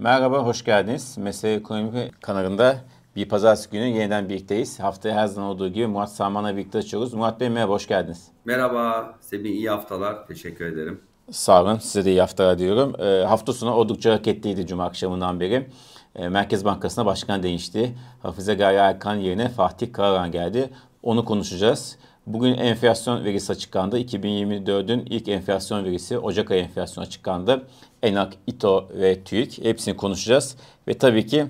[0.00, 1.18] Merhaba, hoş geldiniz.
[1.18, 2.76] Mesele Ekonomi kanalında
[3.16, 4.80] bir pazartesi günü yeniden birlikteyiz.
[4.80, 7.14] Haftaya her zaman olduğu gibi Murat Saman'la birlikte açıyoruz.
[7.14, 8.28] Murat Bey merhaba, hoş geldiniz.
[8.44, 10.26] Merhaba, Semih iyi haftalar.
[10.26, 11.00] Teşekkür ederim.
[11.30, 13.00] Sağ olun, size de iyi haftalar diyorum.
[13.00, 15.66] E, hafta sonu oldukça hareketliydi Cuma akşamından beri.
[16.14, 17.94] E, Merkez Bankası'na başkan değişti.
[18.22, 20.70] Hafize Gaye Erkan yerine Fatih Karahan geldi.
[21.02, 21.98] Onu konuşacağız.
[22.28, 24.00] Bugün enflasyon verisi açıklandı.
[24.00, 27.66] 2024'ün ilk enflasyon verisi Ocak ayı enflasyonu açıklandı.
[28.02, 30.56] ENAK, İTO ve TÜİK hepsini konuşacağız.
[30.88, 31.46] Ve tabii ki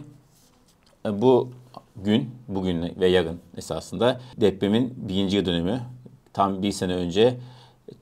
[1.07, 1.51] e, bu
[1.97, 5.81] gün, bugün ve yarın esasında depremin birinci dönümü.
[6.33, 7.37] Tam bir sene önce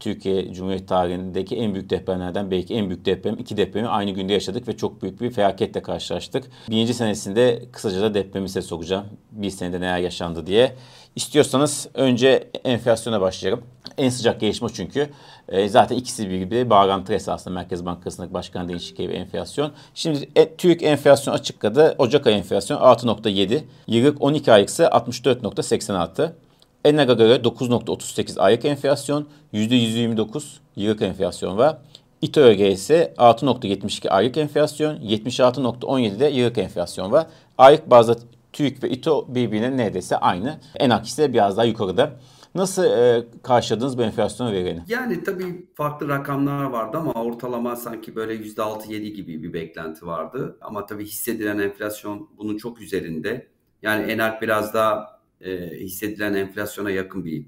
[0.01, 3.35] Türkiye Cumhuriyeti tarihindeki en büyük depremlerden belki en büyük deprem.
[3.39, 6.45] iki depremi aynı günde yaşadık ve çok büyük bir felaketle karşılaştık.
[6.71, 9.07] Birinci senesinde kısaca da depremi size sokacağım.
[9.33, 10.73] Bir senede neler yaşandı diye.
[11.17, 13.63] İstiyorsanız önce enflasyona başlayalım.
[13.99, 15.09] En sıcak gelişme çünkü.
[15.49, 19.73] E, zaten ikisi birbirine bağlantı esasında Merkez Bankası'ndaki başkan değişikliği ve enflasyon.
[19.95, 21.95] Şimdi e, TÜİK enflasyon açıkladı.
[21.99, 23.63] Ocak ayı enflasyon 6.7.
[23.87, 26.33] Yıllık 12 aylık ise 64.86.
[26.87, 30.43] Enag'a göre 9.38 aylık enflasyon, %129
[30.77, 31.79] yıllık enflasyon var.
[32.23, 37.27] İTÖ'ye ise 6.72 aylık enflasyon, 76.17 de yıllık enflasyon var.
[37.59, 38.17] Aylık bazda
[38.53, 40.61] TÜİK ve İTO birbirine neredeyse aynı.
[40.75, 42.13] Enak ise biraz daha yukarıda.
[42.55, 44.83] Nasıl e, karşıladınız bu enflasyon verilerini?
[44.89, 50.59] Yani tabii farklı rakamlar vardı ama ortalama sanki böyle %6-7 gibi bir beklenti vardı.
[50.61, 53.49] Ama tabii hissedilen enflasyon bunun çok üzerinde.
[53.83, 57.47] Yani Enak biraz daha e, hissedilen enflasyona yakın bir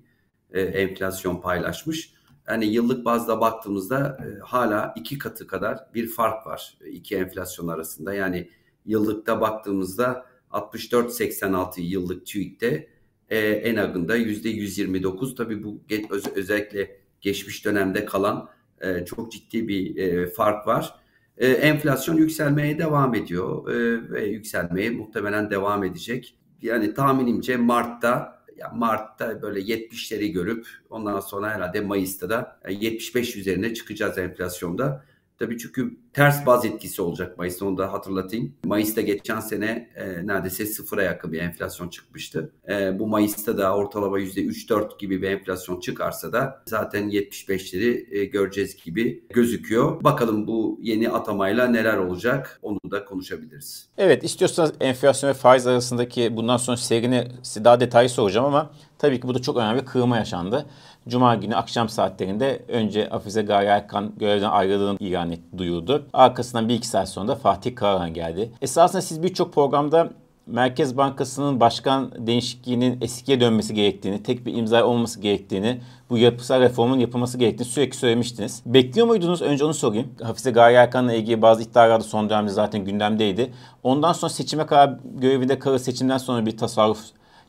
[0.51, 2.13] e, enflasyon paylaşmış.
[2.49, 8.15] Yani yıllık bazda baktığımızda e, hala iki katı kadar bir fark var iki enflasyon arasında.
[8.15, 8.51] Yani
[8.87, 12.89] yıllıkta baktığımızda 64.86 yıllık TÜİK'te
[13.29, 15.35] e, en agında %129.
[15.35, 15.81] Tabii bu
[16.11, 18.49] öz, özellikle geçmiş dönemde kalan
[18.81, 20.95] e, çok ciddi bir e, fark var.
[21.37, 26.39] E, enflasyon yükselmeye devam ediyor e, ve yükselmeye muhtemelen devam edecek.
[26.63, 33.75] Yani tahminimce Mart'ta ya Mart'ta böyle 70'leri görüp ondan sonra herhalde Mayıs'ta da 75 üzerine
[33.75, 35.05] çıkacağız enflasyonda.
[35.39, 38.55] Tabii çünkü ters baz etkisi olacak Mayıs'ta onu da hatırlatayım.
[38.65, 42.53] Mayıs'ta geçen sene e, neredeyse sıfıra yakın bir enflasyon çıkmıştı.
[42.69, 48.85] E, bu Mayıs'ta da ortalama %3-4 gibi bir enflasyon çıkarsa da zaten 75'leri e, göreceğiz
[48.85, 50.05] gibi gözüküyor.
[50.05, 53.89] Bakalım bu yeni atamayla neler olacak onu da konuşabiliriz.
[53.99, 59.21] Evet istiyorsanız enflasyon ve faiz arasındaki bundan sonra seyrini size daha detaylı soracağım ama tabii
[59.21, 60.67] ki bu da çok önemli kırılma yaşandı.
[61.09, 66.07] Cuma günü akşam saatlerinde önce Afize Gaye Erkan görevden ayrıldığını ilan etti, duyurdu.
[66.13, 68.51] Arkasından bir iki saat sonra da Fatih Karahan geldi.
[68.63, 70.11] Esasında siz birçok programda
[70.47, 75.81] Merkez Bankası'nın başkan değişikliğinin eskiye dönmesi gerektiğini, tek bir imza olması gerektiğini,
[76.11, 78.63] bu yapısal reformun yapılması gerektiğini sürekli söylemiştiniz.
[78.67, 79.43] Bekliyor muydunuz?
[79.43, 80.09] Önce onu sorayım.
[80.23, 83.53] Hafize Gaye Erkan'la ilgili bazı iddialar da son dönemde zaten gündemdeydi.
[83.83, 87.01] Ondan sonra seçime kadar görevinde kalır seçimden sonra bir tasarruf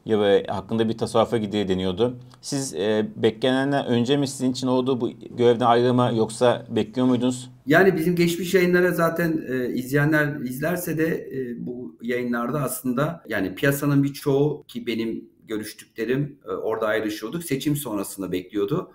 [0.09, 2.17] ya ve hakkında bir tasarrufa gidiyor deniyordu.
[2.41, 7.51] Siz e, beklenenden önce mi sizin için oldu bu görevden ayrılma yoksa bekliyor muydunuz?
[7.65, 14.03] Yani bizim geçmiş yayınlara zaten e, izleyenler izlerse de e, bu yayınlarda aslında yani piyasanın
[14.03, 17.43] birçoğu ki benim görüştüklerim e, orada ayrışıyorduk.
[17.43, 18.91] Seçim sonrasında bekliyordu.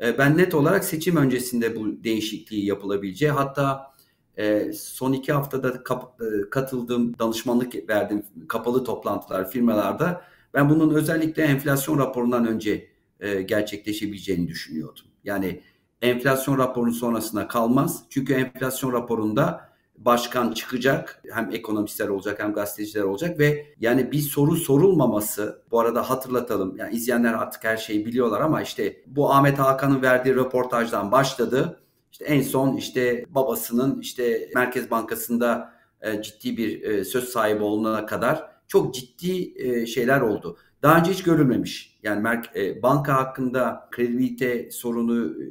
[0.00, 3.94] E, ben net olarak seçim öncesinde bu değişikliği yapılabileceği hatta
[4.38, 10.22] e, son iki haftada e, katıldığım danışmanlık verdim kapalı toplantılar firmalarda
[10.54, 12.88] ben bunun özellikle enflasyon raporundan önce
[13.20, 15.04] e, gerçekleşebileceğini düşünüyordum.
[15.24, 15.60] Yani
[16.02, 18.02] enflasyon raporunun sonrasına kalmaz.
[18.10, 21.22] Çünkü enflasyon raporunda başkan çıkacak.
[21.32, 26.76] Hem ekonomistler olacak hem gazeteciler olacak ve yani bir soru sorulmaması bu arada hatırlatalım.
[26.76, 31.80] Yani izleyenler artık her şeyi biliyorlar ama işte bu Ahmet Hakan'ın verdiği röportajdan başladı.
[32.12, 38.06] İşte en son işte babasının işte Merkez Bankası'nda e, ciddi bir e, söz sahibi olana
[38.06, 40.56] kadar çok ciddi e, şeyler oldu.
[40.82, 41.98] Daha önce hiç görülmemiş.
[42.02, 45.46] Yani e, banka hakkında kredibilite sorunu e,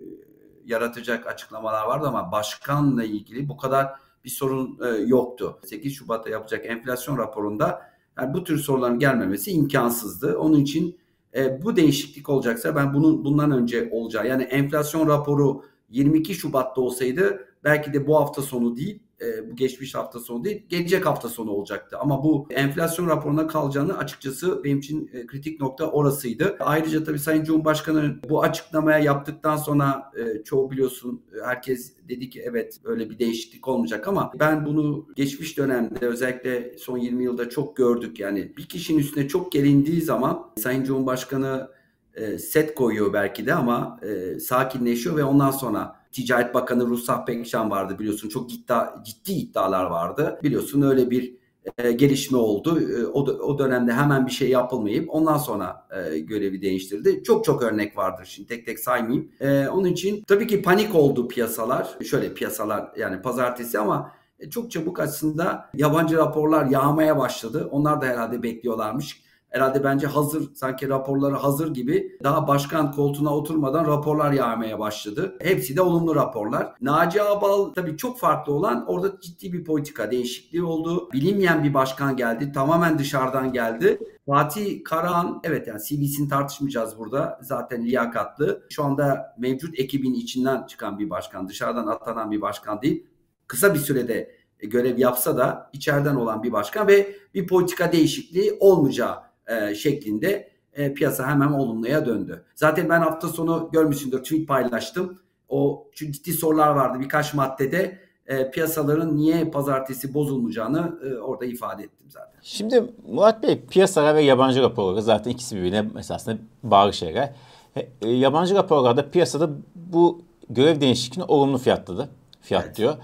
[0.65, 3.87] yaratacak açıklamalar vardı ama başkanla ilgili bu kadar
[4.25, 5.59] bir sorun e, yoktu.
[5.65, 7.81] 8 Şubat'ta yapacak enflasyon raporunda
[8.17, 10.37] yani bu tür soruların gelmemesi imkansızdı.
[10.37, 10.99] Onun için
[11.35, 17.47] e, bu değişiklik olacaksa ben bunun bundan önce olacağı yani enflasyon raporu 22 Şubat'ta olsaydı
[17.63, 21.51] belki de bu hafta sonu değil e, bu geçmiş hafta sonu değil gelecek hafta sonu
[21.51, 21.97] olacaktı.
[21.99, 26.55] Ama bu enflasyon raporuna kalacağını açıkçası benim için e, kritik nokta orasıydı.
[26.59, 32.79] Ayrıca tabii Sayın Cumhurbaşkanı bu açıklamaya yaptıktan sonra e, çoğu biliyorsun herkes dedi ki evet
[32.83, 38.19] öyle bir değişiklik olmayacak ama ben bunu geçmiş dönemde özellikle son 20 yılda çok gördük.
[38.19, 41.69] Yani bir kişinin üstüne çok gelindiği zaman Sayın Cumhurbaşkanı
[42.17, 47.71] e, set koyuyor belki de ama e, sakinleşiyor ve ondan sonra Ticaret Bakanı Rusah Pekşan
[47.71, 48.29] vardı biliyorsun.
[48.29, 50.39] Çok iddia, ciddi iddialar vardı.
[50.43, 51.35] Biliyorsun öyle bir
[51.77, 52.79] e, gelişme oldu.
[52.79, 57.23] E, o, o dönemde hemen bir şey yapılmayıp ondan sonra e, görevi değiştirdi.
[57.23, 59.31] Çok çok örnek vardır şimdi tek tek saymayayım.
[59.39, 61.97] E, onun için tabii ki panik oldu piyasalar.
[62.05, 67.67] Şöyle piyasalar yani pazartesi ama e, çok çabuk aslında yabancı raporlar yağmaya başladı.
[67.71, 69.21] Onlar da herhalde bekliyorlarmış
[69.57, 75.37] herhalde bence hazır sanki raporları hazır gibi daha başkan koltuğuna oturmadan raporlar yağmaya başladı.
[75.41, 76.73] Hepsi de olumlu raporlar.
[76.81, 81.09] Naci Abal tabii çok farklı olan orada ciddi bir politika değişikliği oldu.
[81.13, 82.51] Bilinmeyen bir başkan geldi.
[82.51, 83.99] Tamamen dışarıdan geldi.
[84.25, 87.39] Fatih Karahan evet yani CV'sini tartışmayacağız burada.
[87.41, 88.63] Zaten liyakatlı.
[88.69, 91.47] Şu anda mevcut ekibin içinden çıkan bir başkan.
[91.47, 93.07] Dışarıdan atanan bir başkan değil.
[93.47, 99.26] Kısa bir sürede görev yapsa da içeriden olan bir başkan ve bir politika değişikliği olmayacağı
[99.47, 102.43] e, şeklinde e, piyasa hemen olumluya döndü.
[102.55, 105.19] Zaten ben hafta sonu görmüşsündür tweet paylaştım.
[105.49, 107.97] O çünkü ciddi sorular vardı birkaç maddede
[108.27, 112.39] e, piyasaların niye pazartesi bozulmayacağını e, orada ifade ettim zaten.
[112.41, 117.33] Şimdi Murat Bey piyasalar ve yabancı raporları zaten ikisi birbirine esasında bağlı şeyler.
[117.75, 122.09] E, e, yabancı raporlarda piyasada bu görev değişikliğini olumlu fiyatladı.
[122.41, 122.77] Fiyat evet.
[122.77, 122.95] diyor.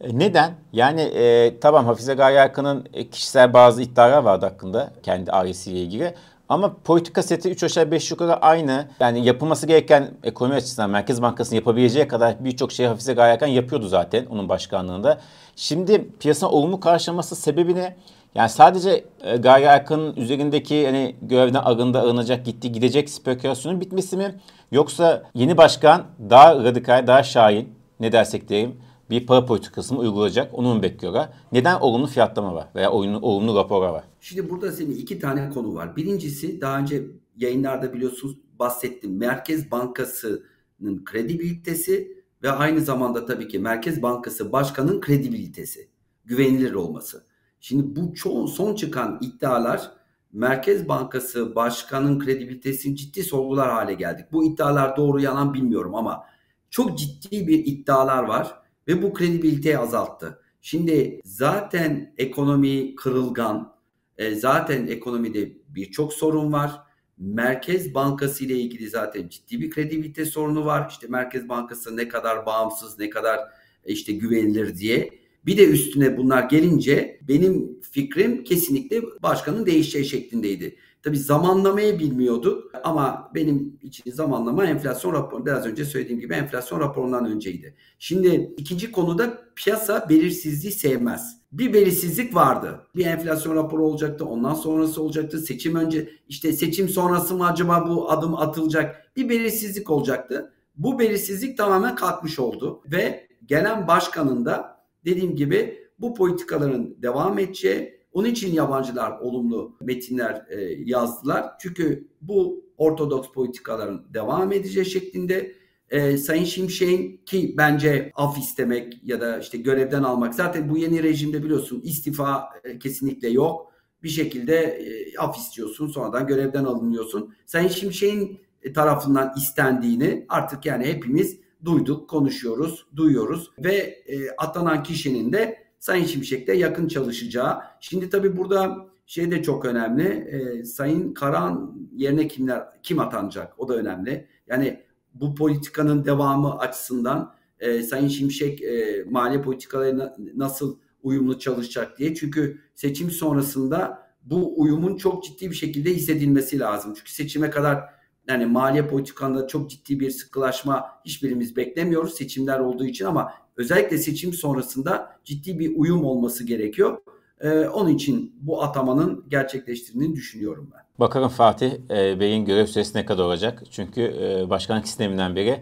[0.00, 0.54] E, neden?
[0.72, 6.14] Yani e, tamam Hafize Gaye Erkan'ın e, kişisel bazı iddialar vardı hakkında kendi ailesiyle ilgili.
[6.48, 8.88] Ama politika seti 3 aşağı 5 yukarı aynı.
[9.00, 13.88] Yani yapılması gereken ekonomi açısından Merkez Bankası'nın yapabileceği kadar birçok şeyi Hafize Gaye Erkan yapıyordu
[13.88, 15.18] zaten onun başkanlığında.
[15.56, 17.94] Şimdi piyasanın olumlu karşılaması sebebini
[18.34, 24.34] yani sadece e, Gaye Erkan'ın üzerindeki hani görevden arında arınacak gitti gidecek spekülasyonun bitmesi mi?
[24.72, 28.76] Yoksa yeni başkan daha radikal, daha şahin ne dersek diyeyim
[29.10, 30.58] bir para politikasını uygulayacak.
[30.58, 31.28] Onu mu bekliyorlar?
[31.52, 34.04] Neden olumlu fiyatlama var veya olumlu, olumlu rapora var?
[34.20, 35.96] Şimdi burada senin iki tane konu var.
[35.96, 39.16] Birincisi daha önce yayınlarda biliyorsunuz bahsettim.
[39.16, 45.88] Merkez Bankası'nın kredibilitesi ve aynı zamanda tabii ki Merkez Bankası Başkanı'nın kredibilitesi,
[46.24, 47.24] güvenilir olması.
[47.60, 49.90] Şimdi bu çoğu son çıkan iddialar
[50.32, 54.26] Merkez Bankası Başkanı'nın kredibilitesini ciddi sorgular hale geldik.
[54.32, 56.24] Bu iddialar doğru yalan bilmiyorum ama
[56.70, 58.60] çok ciddi bir iddialar var
[58.90, 60.40] ve bu kredibiliteyi azalttı.
[60.60, 63.74] Şimdi zaten ekonomi kırılgan,
[64.18, 66.72] e, zaten ekonomide birçok sorun var.
[67.18, 70.88] Merkez Bankası ile ilgili zaten ciddi bir kredibilite sorunu var.
[70.90, 73.38] İşte Merkez Bankası ne kadar bağımsız, ne kadar
[73.84, 75.10] e, işte güvenilir diye.
[75.46, 80.76] Bir de üstüne bunlar gelince benim fikrim kesinlikle başkanın değişeceği şeklindeydi.
[81.02, 87.26] Tabi zamanlamayı bilmiyorduk ama benim için zamanlama enflasyon raporu biraz önce söylediğim gibi enflasyon raporundan
[87.26, 87.74] önceydi.
[87.98, 91.40] Şimdi ikinci konuda piyasa belirsizliği sevmez.
[91.52, 92.86] Bir belirsizlik vardı.
[92.96, 94.24] Bir enflasyon raporu olacaktı.
[94.24, 95.38] Ondan sonrası olacaktı.
[95.38, 99.12] Seçim önce işte seçim sonrası mı acaba bu adım atılacak?
[99.16, 100.52] Bir belirsizlik olacaktı.
[100.76, 107.99] Bu belirsizlik tamamen kalkmış oldu ve gelen başkanın da dediğim gibi bu politikaların devam edeceği
[108.12, 111.52] onun için yabancılar olumlu metinler e, yazdılar.
[111.60, 115.54] Çünkü bu ortodoks politikaların devam edeceği şeklinde
[115.90, 121.02] e, Sayın Şimşek'in ki bence af istemek ya da işte görevden almak zaten bu yeni
[121.02, 123.72] rejimde biliyorsun istifa e, kesinlikle yok.
[124.02, 127.34] Bir şekilde e, af istiyorsun sonradan görevden alınıyorsun.
[127.46, 133.74] Sayın Şimşek'in e, tarafından istendiğini artık yani hepimiz duyduk, konuşuyoruz, duyuyoruz ve
[134.06, 137.62] e, atanan kişinin de Sayın Şimşek'le yakın çalışacağı.
[137.80, 140.02] Şimdi tabii burada şey de çok önemli.
[140.02, 143.54] E, Sayın Karan yerine kimler kim atanacak?
[143.58, 144.26] O da önemli.
[144.46, 144.80] Yani
[145.14, 152.14] bu politikanın devamı açısından e, Sayın Şimşek e, mali politikalarına nasıl uyumlu çalışacak diye.
[152.14, 156.94] Çünkü seçim sonrasında bu uyumun çok ciddi bir şekilde hissedilmesi lazım.
[156.96, 157.84] Çünkü seçime kadar
[158.28, 164.32] yani maliye politikanda çok ciddi bir sıkılaşma hiçbirimiz beklemiyoruz seçimler olduğu için ama özellikle seçim
[164.32, 166.98] sonrasında ciddi bir uyum olması gerekiyor.
[167.40, 170.80] Ee, onun için bu atamanın gerçekleştirdiğini düşünüyorum ben.
[171.00, 173.62] Bakalım Fatih e, Bey'in görev süresi ne kadar olacak?
[173.70, 175.60] Çünkü e, başkanlık sisteminden beri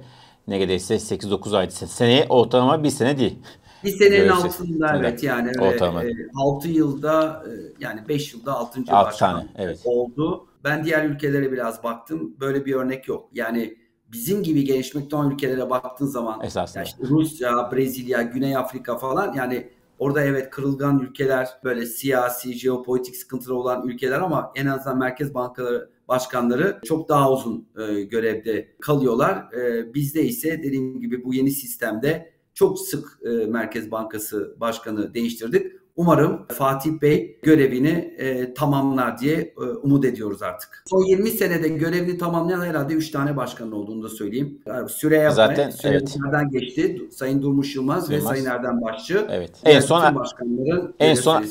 [0.49, 1.71] neredeyse 8-9 ay.
[1.71, 3.38] Seneye ortalama bir sene değil.
[3.85, 6.05] Bir senenin altında evet yani ortalama.
[6.05, 7.50] E, 6 yılda e,
[7.81, 8.81] yani 5 yılda 6.
[8.81, 9.81] 6 başkan tane, evet.
[9.85, 10.47] oldu.
[10.64, 12.37] Ben diğer ülkelere biraz baktım.
[12.40, 13.28] Böyle bir örnek yok.
[13.33, 13.76] Yani
[14.12, 16.85] bizim gibi gelişmekte olan ülkelere baktığın zaman Esasında.
[16.85, 23.55] işte Rusya, Brezilya, Güney Afrika falan yani orada evet kırılgan ülkeler böyle siyasi, jeopolitik sıkıntılı
[23.55, 29.53] olan ülkeler ama en azından merkez bankaları başkanları çok daha uzun e, görevde kalıyorlar.
[29.53, 35.73] E, bizde ise dediğim gibi bu yeni sistemde çok sık e, Merkez Bankası başkanı değiştirdik.
[35.99, 40.85] Umarım Fatih Bey görevini e, tamamlar diye e, umut ediyoruz artık.
[40.87, 44.59] Son 20 senede görevini tamamlayan herhalde 3 tane başkan olduğunu da söyleyeyim.
[44.88, 46.17] Süreyya Zaten evet.
[46.52, 47.02] geçti.
[47.11, 48.25] Sayın Durmuş Yılmaz, Yılmaz.
[48.25, 49.26] ve Sayın Erdem Başçı.
[49.31, 49.50] Evet.
[49.64, 51.45] En son başkanların en son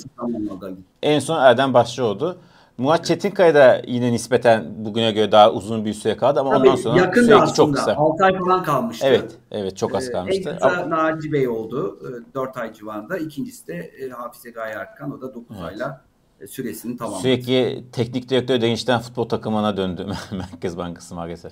[1.02, 2.38] en son Erdem Başçı oldu.
[2.78, 6.76] Murat Çetinkaya da yine nispeten bugüne göre daha uzun bir süre kaldı ama Tabii, ondan
[6.76, 7.56] sonra yakın sürekli aslında.
[7.56, 7.96] çok kısa.
[7.96, 9.06] 6 ay falan kalmıştı.
[9.08, 10.50] Evet, evet çok az ee, kalmıştı.
[10.50, 10.90] En kısa ama...
[10.90, 12.00] Naci Bey oldu.
[12.36, 13.18] 4 ee, ay civarında.
[13.18, 15.14] İkincisi de e, Hafize Gaye Erkan.
[15.14, 15.64] O da 9 evet.
[15.64, 16.02] ayla
[16.42, 17.22] e, süresini tamamladı.
[17.22, 21.52] Sürekli teknik direktör değişten futbol takımına döndü Merkez Bankası maalesef.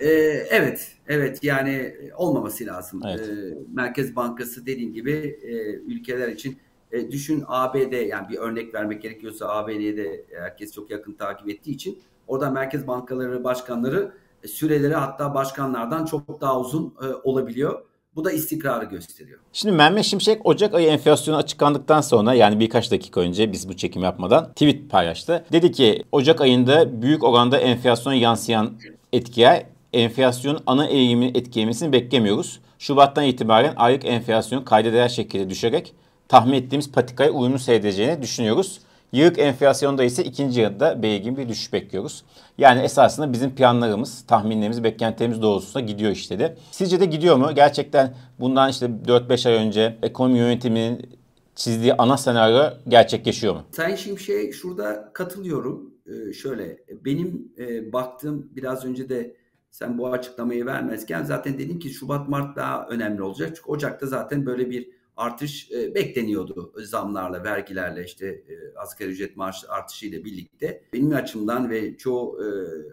[0.00, 0.06] Ee,
[0.50, 3.02] evet, evet yani olmaması lazım.
[3.06, 3.28] Evet.
[3.28, 6.58] Ee, Merkez Bankası dediğim gibi e, ülkeler için
[6.94, 11.98] e, düşün ABD yani bir örnek vermek gerekiyorsa ABD'de herkes çok yakın takip ettiği için
[12.26, 17.82] orada merkez bankaları başkanları e, süreleri hatta başkanlardan çok daha uzun e, olabiliyor.
[18.16, 19.40] Bu da istikrarı gösteriyor.
[19.52, 24.02] Şimdi Mehmet Şimşek Ocak ayı enflasyonu açıklandıktan sonra yani birkaç dakika önce biz bu çekim
[24.02, 25.44] yapmadan tweet paylaştı.
[25.52, 28.72] Dedi ki Ocak ayında büyük oranda enflasyona yansıyan
[29.12, 32.60] etkiye enflasyonun ana eğilimini etkileyemesini beklemiyoruz.
[32.78, 35.94] Şubattan itibaren aylık enflasyon kayda değer şekilde düşerek
[36.28, 38.80] tahmin ettiğimiz patikaya uyumlu seyredeceğini düşünüyoruz.
[39.12, 42.24] Yıllık enflasyonda ise ikinci yarıda belirgin bir düşüş bekliyoruz.
[42.58, 46.56] Yani esasında bizim planlarımız, tahminlerimiz, beklentilerimiz doğrultusunda gidiyor işte de.
[46.70, 47.54] Sizce de gidiyor mu?
[47.54, 51.18] Gerçekten bundan işte 4-5 ay önce ekonomi yönetiminin
[51.54, 53.62] çizdiği ana senaryo gerçekleşiyor mu?
[53.70, 55.94] Sayın Şimşek'e şurada katılıyorum.
[56.06, 59.36] Ee, şöyle benim e, baktığım biraz önce de
[59.70, 63.52] sen bu açıklamayı vermezken zaten dedim ki Şubat Mart daha önemli olacak.
[63.56, 69.64] Çünkü Ocak'ta zaten böyle bir artış e, bekleniyordu zamlarla, vergilerle işte e, asgari ücret maaş
[69.68, 70.82] artışıyla birlikte.
[70.92, 72.46] Benim açımdan ve çoğu e,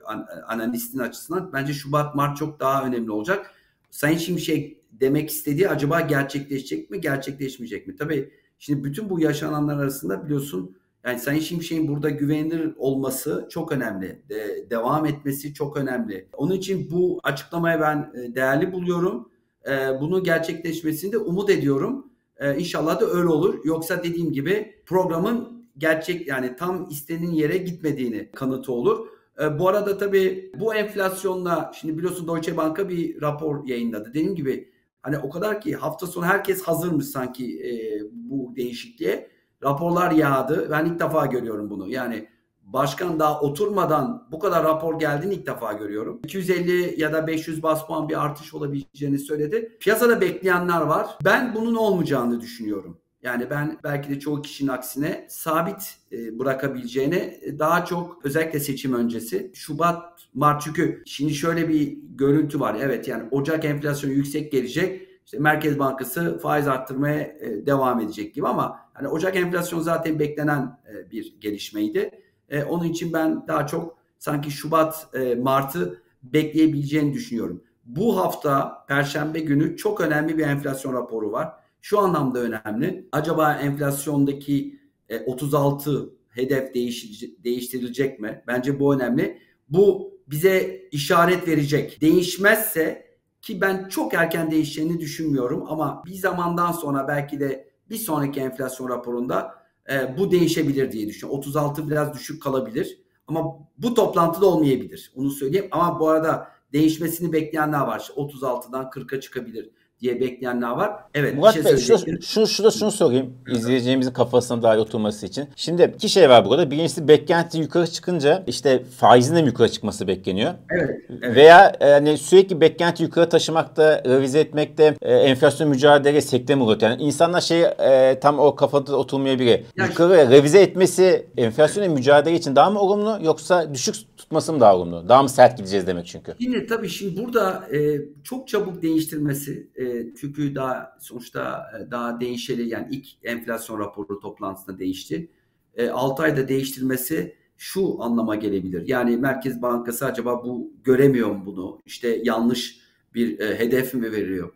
[0.06, 3.52] an, analistin açısından bence Şubat Mart çok daha önemli olacak.
[3.92, 7.96] Sayın Şimşek demek istediği acaba gerçekleşecek mi, gerçekleşmeyecek mi?
[7.96, 10.76] Tabii şimdi bütün bu yaşananlar arasında biliyorsun
[11.06, 14.22] yani Sayın Şimşek'in burada güvenilir olması çok önemli.
[14.30, 16.28] De, devam etmesi çok önemli.
[16.34, 19.30] Onun için bu açıklamayı ben e, değerli buluyorum.
[19.70, 22.11] E, bunu gerçekleşmesini de umut ediyorum.
[22.42, 23.60] Ee, inşallah da öyle olur.
[23.64, 29.08] Yoksa dediğim gibi programın gerçek yani tam istediğin yere gitmediğini kanıtı olur.
[29.42, 34.10] Ee, bu arada tabii bu enflasyonla şimdi biliyorsun Deutsche Bank'a bir rapor yayınladı.
[34.10, 34.72] Dediğim gibi
[35.02, 37.72] hani o kadar ki hafta sonu herkes hazırmış sanki e,
[38.12, 39.32] bu değişikliğe.
[39.64, 40.68] Raporlar yağdı.
[40.72, 41.90] Ben ilk defa görüyorum bunu.
[41.90, 42.28] Yani
[42.74, 46.20] başkan daha oturmadan bu kadar rapor geldiğini ilk defa görüyorum.
[46.24, 49.78] 250 ya da 500 bas puan bir artış olabileceğini söyledi.
[49.80, 51.08] Piyasada bekleyenler var.
[51.26, 52.98] Ben bunun olmayacağını düşünüyorum.
[53.24, 59.52] Yani ben belki de çoğu kişinin aksine sabit e, bırakabileceğine daha çok özellikle seçim öncesi
[59.54, 62.78] Şubat, Mart çünkü şimdi şöyle bir görüntü var.
[62.82, 65.08] Evet yani Ocak enflasyonu yüksek gelecek.
[65.26, 70.80] İşte Merkez Bankası faiz arttırmaya e, devam edecek gibi ama hani Ocak enflasyonu zaten beklenen
[70.94, 72.12] e, bir gelişmeydi.
[72.52, 77.64] E, onun için ben daha çok sanki Şubat, e, Mart'ı bekleyebileceğini düşünüyorum.
[77.86, 81.54] Bu hafta Perşembe günü çok önemli bir enflasyon raporu var.
[81.82, 83.08] Şu anlamda önemli.
[83.12, 84.80] Acaba enflasyondaki
[85.10, 88.44] e, 36 hedef değiş, değiştirilecek mi?
[88.48, 89.42] Bence bu önemli.
[89.70, 92.02] Bu bize işaret verecek.
[92.02, 98.40] Değişmezse ki ben çok erken değişeceğini düşünmüyorum ama bir zamandan sonra belki de bir sonraki
[98.40, 99.61] enflasyon raporunda
[99.92, 101.40] e, bu değişebilir diye düşünüyorum.
[101.40, 103.02] 36 biraz düşük kalabilir.
[103.28, 105.12] Ama bu toplantıda olmayabilir.
[105.16, 105.68] Onu söyleyeyim.
[105.72, 108.10] Ama bu arada değişmesini bekleyenler var.
[108.16, 109.72] 36'dan 40'a çıkabilir
[110.02, 110.92] diye bekleyenler var.
[111.14, 111.36] Evet.
[111.36, 115.48] Murat şey Bey şunu, şunu, şunu, şunu sorayım izleyeceğimizin kafasına daha oturması için.
[115.56, 116.72] Şimdi iki şey var burada.
[116.72, 120.54] Birincisi beklenti yukarı çıkınca işte faizin de yukarı çıkması bekleniyor.
[120.70, 120.90] Evet.
[121.10, 121.36] evet.
[121.36, 126.92] Veya yani sürekli beklenti yukarı taşımakta, revize etmekte e, enflasyon mücadele sektemi üretiyor.
[126.92, 129.62] Yani insanlar şey e, tam o kafada oturmayabilir.
[129.76, 134.76] Yani yukarı revize etmesi enflasyonla mücadele için daha mı olumlu yoksa düşük tutması mı daha
[134.76, 135.10] olumlu?
[135.10, 136.34] Daha mı sert gideceğiz demek çünkü.
[136.40, 142.70] Yine tabii şimdi burada e, çok çabuk değiştirmesi e, çünkü daha sonuçta e, daha değişeli
[142.70, 145.32] yani ilk enflasyon raporu toplantısında değişti.
[145.76, 148.88] E, 6 ayda değiştirmesi şu anlama gelebilir.
[148.88, 151.80] Yani Merkez Bankası acaba bu göremiyor mu bunu?
[151.86, 152.82] İşte yanlış
[153.14, 154.52] bir e, hedef mi veriyor?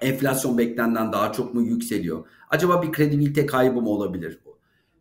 [0.00, 2.26] Enflasyon beklenenden daha çok mu yükseliyor?
[2.50, 4.38] Acaba bir kredibilite kaybı mı olabilir?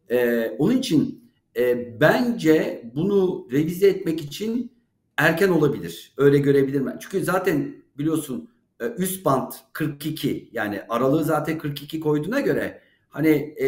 [0.09, 4.71] E, onun için e, bence bunu revize etmek için
[5.17, 6.13] erken olabilir.
[6.17, 6.97] Öyle görebilirim ben.
[6.99, 8.49] Çünkü zaten biliyorsun
[8.97, 13.67] üst bant 42 yani aralığı zaten 42 koyduğuna göre hani e,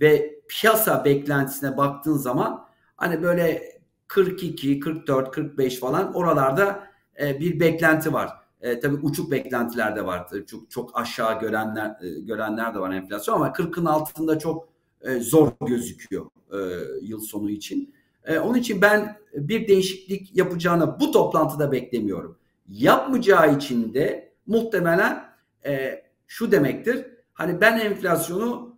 [0.00, 2.66] ve piyasa beklentisine baktığın zaman
[2.96, 3.76] hani böyle
[4.08, 6.86] 42, 44, 45 falan oralarda
[7.20, 8.30] e, bir beklenti var.
[8.60, 10.28] E, tabii uçuk beklentiler de var.
[10.46, 14.68] Çok çok aşağı görenler e, görenler de var enflasyon ama 40'ın altında çok
[15.00, 16.58] e, zor gözüküyor e,
[17.02, 17.94] yıl sonu için.
[18.24, 22.38] E, onun için ben bir değişiklik yapacağını bu toplantıda beklemiyorum.
[22.68, 25.24] Yapmayacağı için de muhtemelen
[25.66, 27.06] e, şu demektir.
[27.32, 28.76] Hani ben enflasyonu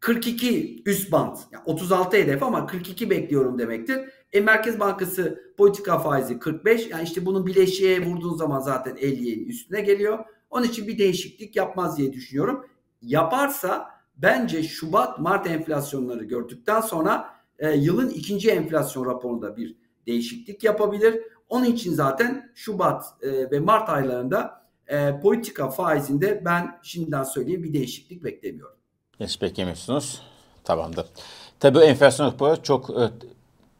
[0.00, 3.98] 42 üst band, yani 36 hedef ama 42 bekliyorum demektir.
[4.32, 6.86] E, Merkez Bankası politika faizi 45.
[6.86, 10.24] Yani işte bunun bileşiğe vurduğun zaman zaten 50'nin üstüne geliyor.
[10.50, 12.66] Onun için bir değişiklik yapmaz diye düşünüyorum.
[13.02, 21.22] Yaparsa bence Şubat Mart enflasyonları gördükten sonra e, yılın ikinci enflasyon raporunda bir değişiklik yapabilir.
[21.48, 27.72] Onun için zaten Şubat e, ve Mart aylarında e, politika faizinde ben şimdiden söyleyeyim bir
[27.72, 28.76] değişiklik beklemiyorum.
[29.20, 30.22] Hiç beklemiyorsunuz.
[30.64, 31.06] Tamamdır.
[31.60, 33.10] Tabii enflasyon raporu çok e,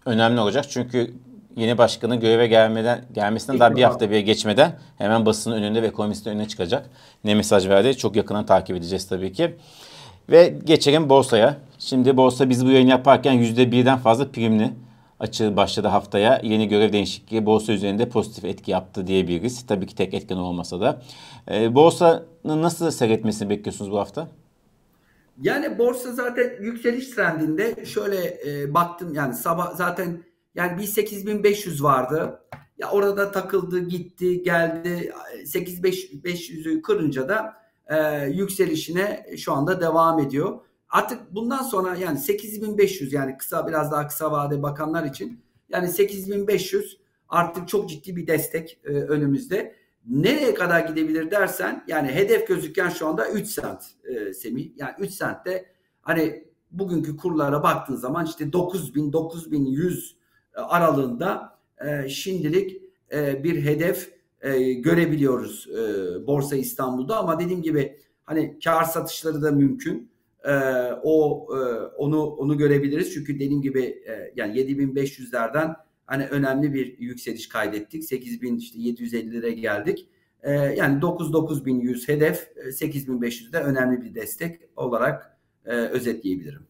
[0.06, 0.64] önemli olacak.
[0.68, 1.14] Çünkü
[1.56, 6.30] yeni başkanın göreve gelmeden gelmesinden daha bir hafta bir geçmeden hemen basının önünde ve ekonomistin
[6.30, 6.90] önüne çıkacak.
[7.24, 9.56] Ne mesaj verdi çok yakından takip edeceğiz tabii ki.
[10.30, 11.56] Ve geçelim borsaya.
[11.78, 14.70] Şimdi borsa biz bu yayın yaparken %1'den fazla primli
[15.20, 16.40] açığı başladı haftaya.
[16.42, 19.66] Yeni görev değişikliği borsa üzerinde pozitif etki yaptı diyebiliriz.
[19.66, 21.02] Tabii ki tek etken olmasa da.
[21.50, 24.28] E, borsanın nasıl seyretmesini bekliyorsunuz bu hafta?
[25.42, 30.22] Yani borsa zaten yükseliş trendinde şöyle e, baktım yani sabah zaten
[30.54, 32.40] yani bir 8500 vardı.
[32.78, 35.12] Ya orada takıldı, gitti, geldi.
[35.44, 37.54] 8500'ü kırınca da
[37.86, 40.60] e, yükselişine şu anda devam ediyor.
[40.90, 46.98] Artık bundan sonra yani 8500 yani kısa biraz daha kısa vade bakanlar için yani 8500
[47.28, 49.74] artık çok ciddi bir destek e, önümüzde.
[50.06, 54.70] Nereye kadar gidebilir dersen yani hedef gözüken şu anda 3 sent e, Semih.
[54.76, 55.66] Yani 3 sentte
[56.02, 60.16] hani bugünkü kurlara baktığın zaman işte 9000 9100
[60.56, 67.98] e, aralığında e, şimdilik e, bir hedef e, görebiliyoruz e, Borsa İstanbul'da ama dediğim gibi
[68.24, 70.10] hani kar satışları da mümkün.
[70.44, 70.52] E,
[71.02, 71.58] o e,
[71.96, 75.76] onu onu görebiliriz çünkü dediğim gibi e, yani 7500'lerden
[76.06, 78.04] hani önemli bir yükseliş kaydettik.
[78.04, 80.08] 8000 işte 750'lere geldik.
[80.42, 86.62] E, yani 9 9100 hedef 8500 de önemli bir destek olarak e, özetleyebilirim.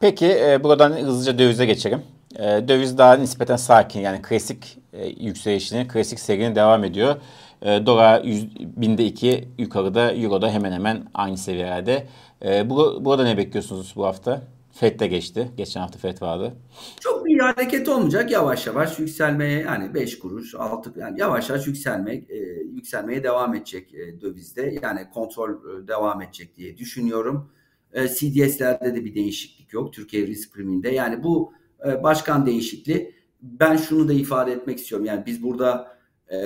[0.00, 2.02] Peki e, buradan hızlıca dövize geçelim.
[2.36, 7.16] E, döviz daha nispeten sakin yani klasik e, yükselişine, klasik serine devam ediyor.
[7.62, 12.06] E, dolar 100, binde 2 yukarıda, euro da hemen hemen aynı seviyelerde.
[12.44, 14.42] E, bu, burada ne bekliyorsunuz bu hafta?
[14.72, 15.50] FED de geçti.
[15.56, 16.56] Geçen hafta FED vardı.
[17.00, 18.30] Çok bir hareket olmayacak.
[18.30, 22.36] Yavaş yavaş yükselmeye yani 5 kuruş, 6 yani yavaş yavaş yükselmek e,
[22.74, 24.78] yükselmeye devam edecek e, dövizde.
[24.82, 27.50] Yani kontrol e, devam edecek diye düşünüyorum.
[27.92, 29.92] E, CDS'lerde de bir değişiklik yok.
[29.92, 30.88] Türkiye risk priminde.
[30.88, 31.52] Yani bu
[31.86, 33.14] e, başkan değişikliği.
[33.42, 35.06] Ben şunu da ifade etmek istiyorum.
[35.06, 35.96] Yani biz burada
[36.28, 36.38] e,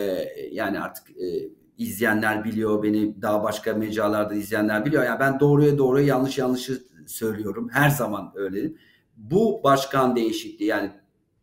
[0.53, 1.27] yani artık e,
[1.81, 5.05] izleyenler biliyor beni daha başka mecralarda izleyenler biliyor.
[5.05, 7.69] Yani ben doğruya doğruya yanlış yanlışı söylüyorum.
[7.73, 8.73] Her zaman öyle.
[9.17, 10.91] Bu başkan değişikliği yani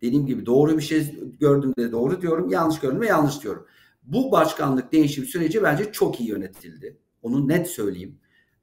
[0.02, 2.50] dediğim gibi doğru bir şey gördüm de doğru diyorum.
[2.50, 3.65] Yanlış gördüm de yanlış diyorum.
[4.04, 6.97] Bu başkanlık değişim süreci bence çok iyi yönetildi.
[7.21, 8.19] Onu net söyleyeyim.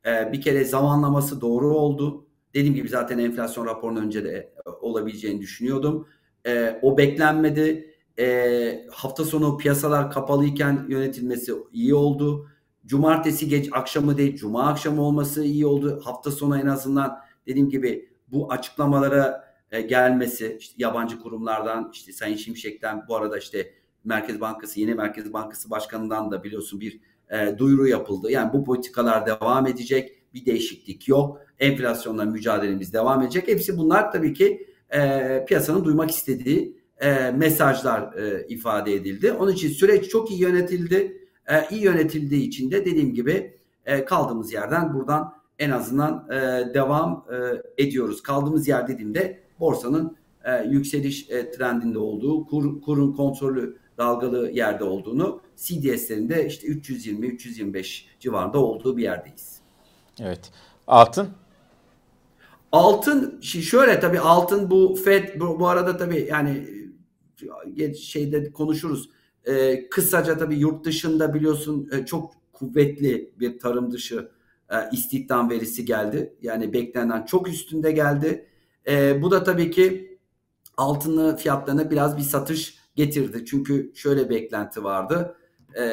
[0.06, 2.26] Ee, bir kere zamanlaması doğru oldu.
[2.54, 6.08] Dediğim gibi zaten enflasyon raporunun önce de e, olabileceğini düşünüyordum.
[6.46, 7.93] Ee, o beklenmedi.
[8.18, 12.48] Ee, hafta sonu piyasalar kapalıyken yönetilmesi iyi oldu.
[12.86, 16.00] Cumartesi geç akşamı değil, cuma akşamı olması iyi oldu.
[16.04, 22.36] Hafta sonu en azından dediğim gibi bu açıklamalara e, gelmesi, işte yabancı kurumlardan, işte Sayın
[22.36, 23.74] Şimşek'ten bu arada işte
[24.04, 27.00] Merkez Bankası, yeni Merkez Bankası Başkanı'ndan da biliyorsun bir
[27.30, 28.30] e, duyuru yapıldı.
[28.30, 31.40] Yani bu politikalar devam edecek, bir değişiklik yok.
[31.58, 33.48] Enflasyonla mücadelemiz devam edecek.
[33.48, 39.32] Hepsi bunlar tabii ki e, piyasanın duymak istediği e, mesajlar e, ifade edildi.
[39.32, 44.52] Onun için süreç çok iyi yönetildi e, iyi yönetildiği için de dediğim gibi e, kaldığımız
[44.52, 46.34] yerden buradan en azından e,
[46.74, 48.22] devam e, ediyoruz.
[48.22, 55.40] Kaldığımız yer dediğimde borsanın e, yükseliş e, trendinde olduğu, kur, kurun kontrolü dalgalı yerde olduğunu,
[55.56, 59.58] CDS'lerin de işte 320-325 civarında olduğu bir yerdeyiz.
[60.20, 60.50] Evet.
[60.86, 61.28] Altın?
[62.72, 66.68] Altın şöyle tabii altın bu Fed bu, bu arada tabii yani
[67.94, 69.10] şeyde konuşuruz.
[69.44, 74.28] E, kısaca tabii yurt dışında biliyorsun e, çok kuvvetli bir tarım dışı
[74.70, 76.34] e, istihdam verisi geldi.
[76.42, 78.46] Yani beklenen çok üstünde geldi.
[78.88, 80.18] E, bu da tabii ki
[80.76, 83.44] altını fiyatlarına biraz bir satış getirdi.
[83.44, 85.36] Çünkü şöyle beklenti vardı.
[85.78, 85.84] E,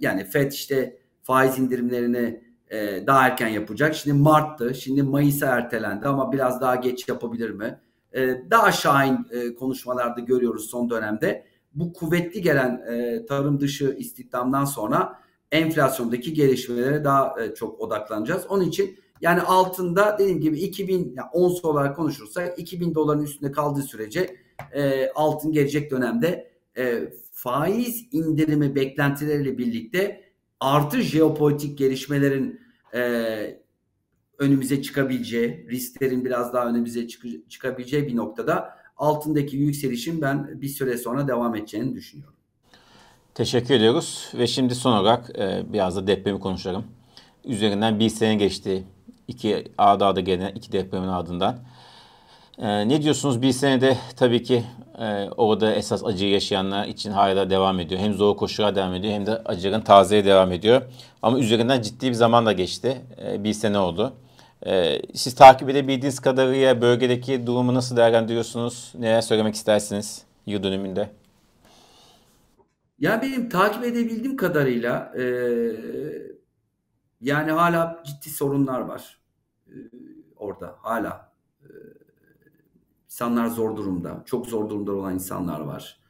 [0.00, 3.94] yani FED işte faiz indirimlerini e, daha erken yapacak.
[3.94, 4.74] Şimdi Mart'tı.
[4.74, 7.80] Şimdi Mayıs'a ertelendi ama biraz daha geç yapabilir mi?
[8.16, 14.64] E, daha şahin e, konuşmalarda görüyoruz son dönemde bu kuvvetli gelen e, tarım dışı istihdamdan
[14.64, 15.18] sonra
[15.52, 18.46] enflasyondaki gelişmelere daha e, çok odaklanacağız.
[18.48, 23.82] Onun için Yani altında dediğim gibi 2000 yani ons olarak konuşursak 2000 doların üstünde kaldığı
[23.82, 24.36] sürece
[25.14, 26.50] altın gelecek dönemde
[27.32, 30.24] faiz indirimi beklentileriyle birlikte
[30.60, 32.60] artı jeopolitik gelişmelerin
[34.38, 40.98] önümüze çıkabileceği, risklerin biraz daha önümüze çık- çıkabileceği bir noktada altındaki yükselişin ben bir süre
[40.98, 42.36] sonra devam edeceğini düşünüyorum.
[43.34, 46.84] Teşekkür ediyoruz ve şimdi son olarak e, biraz da depremi konuşalım.
[47.44, 48.84] Üzerinden bir sene geçti.
[49.28, 51.58] İki ağda ağda gelen iki depremin ardından.
[52.58, 54.64] E, ne diyorsunuz bir senede tabii ki
[54.98, 58.00] e, orada esas acıyı yaşayanlar için hala devam ediyor.
[58.00, 60.82] Hem zor koşullar devam ediyor hem de acıların tazeye devam ediyor.
[61.22, 63.02] Ama üzerinden ciddi bir zaman da geçti.
[63.26, 64.12] E, bir sene oldu.
[64.66, 68.92] E, siz takip edebildiğiniz kadarıyla bölgedeki durumu nasıl değerlendiriyorsunuz?
[68.98, 71.10] Neler söylemek istersiniz yıl dönümünde?
[72.98, 75.24] Ya benim takip edebildiğim kadarıyla e,
[77.20, 79.18] yani hala ciddi sorunlar var
[79.66, 79.74] e,
[80.36, 81.32] orada hala.
[81.62, 81.68] E,
[83.04, 84.22] insanlar zor durumda.
[84.26, 86.00] Çok zor durumda olan insanlar var.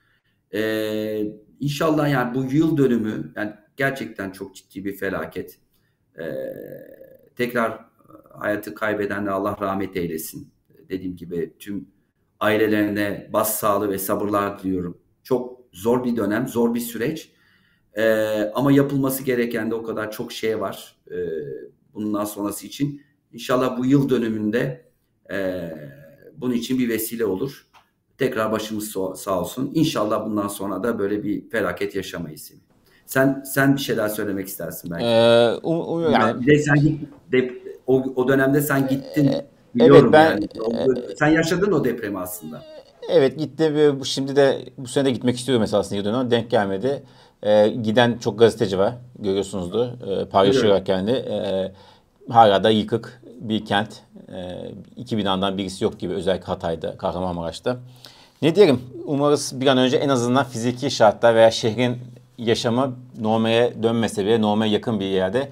[0.54, 1.22] E,
[1.60, 5.58] inşallah yani bu yıl dönümü yani gerçekten çok ciddi bir felaket.
[6.18, 6.24] E,
[7.36, 7.86] tekrar
[8.38, 10.50] hayatı kaybedenler Allah rahmet eylesin.
[10.88, 11.88] Dediğim gibi tüm
[12.40, 14.98] ailelerine bas sağlığı ve sabırlar diliyorum.
[15.22, 17.30] Çok zor bir dönem, zor bir süreç.
[17.96, 21.16] Ee, ama yapılması gereken de o kadar çok şey var e,
[21.94, 23.02] bundan sonrası için.
[23.32, 24.90] İnşallah bu yıl dönümünde
[25.32, 25.70] e,
[26.36, 27.66] bunun için bir vesile olur.
[28.18, 29.70] Tekrar başımız sağ olsun.
[29.74, 32.52] İnşallah bundan sonra da böyle bir felaket yaşamayız.
[33.06, 35.04] Sen sen bir şeyler söylemek istersin belki.
[35.04, 37.00] Ee, um, um, yani, bir de sen git,
[37.32, 39.32] de, o, o dönemde sen gittin.
[39.74, 41.16] Biliyorum evet ben yani.
[41.18, 42.62] sen yaşadın o depremi aslında.
[43.08, 47.02] Evet gitti ve şimdi de bu sene de gitmek istiyorum mesela aslında dönem denk gelmedi.
[47.42, 49.86] Ee, giden çok gazeteci var görüyorsunuzdur.
[49.86, 51.10] Ee, paylaşıyorlar kendi.
[51.10, 51.72] Ee,
[52.30, 53.88] hala da yıkık bir kent.
[54.32, 57.76] Ee, iki binandan birisi yok gibi özellikle Hatay'da, Kahramanmaraş'ta.
[58.42, 61.96] Ne diyelim umarız bir an önce en azından fiziki şartlar veya şehrin
[62.38, 65.48] yaşamı normale dönmese bile normale yakın bir yerde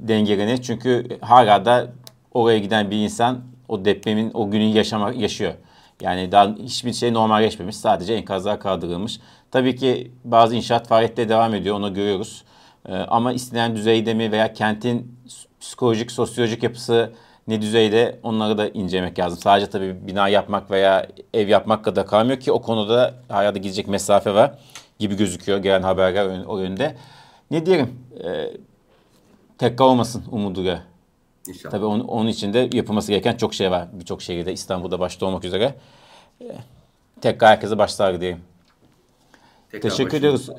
[0.00, 0.62] dengelenir.
[0.62, 1.92] Çünkü hala da
[2.34, 5.52] oraya giden bir insan o depremin o günü yaşamak yaşıyor.
[6.00, 7.76] Yani daha hiçbir şey normalleşmemiş.
[7.76, 9.20] Sadece enkazlar kaldırılmış.
[9.50, 11.76] Tabii ki bazı inşaat faaliyetleri devam ediyor.
[11.76, 12.44] Onu görüyoruz.
[12.88, 15.18] Ee, ama istenen düzeyde mi veya kentin
[15.60, 17.12] psikolojik, sosyolojik yapısı
[17.48, 19.38] ne düzeyde onları da incelemek lazım.
[19.38, 23.88] Sadece tabii bina yapmak veya ev yapmak kadar kalmıyor ki o konuda hala da gidecek
[23.88, 24.58] mesafe var
[24.98, 26.96] gibi gözüküyor gelen haberler o yönde.
[27.50, 27.98] Ne diyelim?
[28.24, 28.50] Ee,
[29.58, 30.82] tekrar olmasın umuduyla
[31.48, 31.70] İnşallah.
[31.70, 33.88] Tabii onun, onun için de yapılması gereken çok şey var.
[33.92, 35.74] Birçok şehirde İstanbul'da başta olmak üzere.
[36.40, 36.44] Ee,
[37.20, 38.40] tekrar herkese başlar diyeyim.
[39.70, 40.50] Tekrar Teşekkür ediyoruz.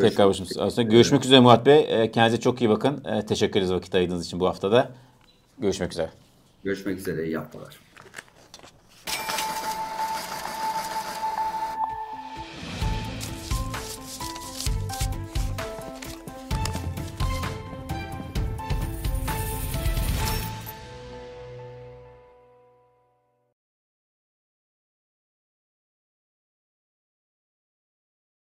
[0.00, 0.58] Tekrar başımız.
[0.58, 1.86] Aslında görüşmek üzere Murat Bey.
[1.88, 3.04] Ee, kendinize çok iyi bakın.
[3.04, 4.90] Ee, teşekkür ederiz vakit ayırdığınız için bu haftada.
[5.58, 6.10] Görüşmek üzere.
[6.64, 7.26] Görüşmek üzere.
[7.26, 7.85] İyi haftalar.